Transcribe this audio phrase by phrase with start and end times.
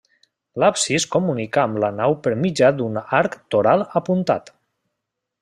[0.61, 4.51] L'absis comunica amb la nau per mitjà d'un arc toral apuntat.